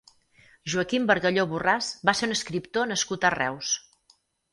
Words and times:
Joaquim 0.73 1.03
Bargalló 1.11 1.43
Borràs 1.51 1.89
va 2.11 2.15
ser 2.19 2.29
un 2.29 2.33
escriptor 2.37 2.89
nascut 2.93 3.29
a 3.29 3.31
Reus. 3.35 3.75